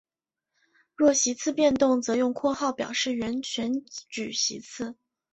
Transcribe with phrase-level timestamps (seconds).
[0.95, 4.95] 若席次变动则用括号表示原选举席次。